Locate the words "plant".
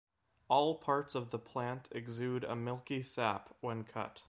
1.37-1.87